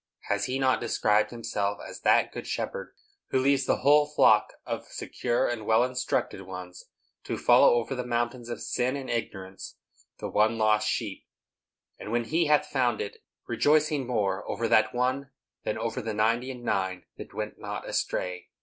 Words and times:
Has 0.29 0.45
He 0.45 0.57
not 0.57 0.81
described 0.81 1.29
himself 1.29 1.79
as 1.87 2.01
that 2.01 2.31
good 2.31 2.47
Shepherd 2.47 2.95
who 3.29 3.37
leaves 3.37 3.67
the 3.67 3.81
whole 3.85 4.07
flock 4.07 4.53
of 4.65 4.87
secure 4.87 5.47
and 5.47 5.67
well 5.67 5.83
instructed 5.83 6.41
ones, 6.41 6.85
to 7.25 7.37
follow 7.37 7.75
over 7.75 7.93
the 7.93 8.03
mountains 8.03 8.49
of 8.49 8.63
sin 8.63 8.95
and 8.95 9.11
ignorance 9.11 9.77
the 10.17 10.27
one 10.27 10.57
lost 10.57 10.89
sheep; 10.89 11.27
and, 11.99 12.11
when 12.11 12.23
He 12.23 12.47
hath 12.47 12.65
found 12.65 12.99
it, 12.99 13.17
rejoicing 13.45 14.07
more 14.07 14.43
over 14.49 14.67
that 14.67 14.91
one 14.95 15.29
than 15.65 15.77
over 15.77 16.01
the 16.01 16.15
ninety 16.15 16.49
and 16.49 16.63
nine 16.63 17.05
that 17.17 17.35
went 17.35 17.59
not 17.59 17.87
astray? 17.87 18.47